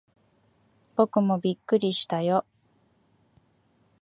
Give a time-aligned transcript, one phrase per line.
[0.95, 2.43] 僕もびっくりしたよ。